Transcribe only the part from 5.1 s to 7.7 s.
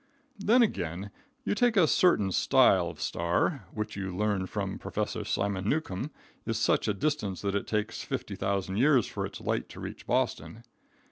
Simon Newcomb is such a distance that it